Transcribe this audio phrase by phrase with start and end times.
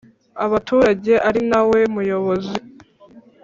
[0.45, 2.55] abaturage ari na we Muyobozi